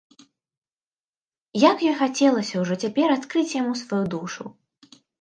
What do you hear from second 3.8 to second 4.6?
сваю душу!